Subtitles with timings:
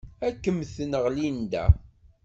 [0.25, 1.65] Ad kem-tenɣ Linda.